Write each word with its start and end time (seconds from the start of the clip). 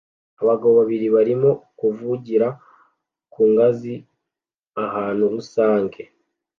Abagabo 0.41 0.73
babiri 0.79 1.07
barimo 1.15 1.49
kuvugira 1.79 2.47
ku 3.33 3.41
ngazi 3.51 3.93
ahantu 4.83 5.23
rusange 5.33 6.01